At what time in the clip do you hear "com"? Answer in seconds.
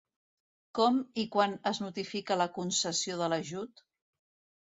0.77-0.95